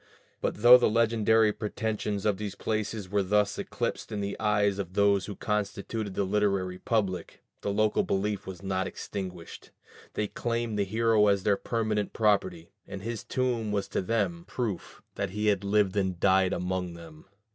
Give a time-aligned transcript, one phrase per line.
[0.41, 4.93] But though the legendary pretensions of these places were thus eclipsed in the eyes of
[4.95, 9.69] those who constituted the literary public, the local belief was not extinguished;
[10.15, 14.51] they claimed the hero as their permanent property, and his tomb was to them a
[14.51, 17.25] proof that he had lived and died among them.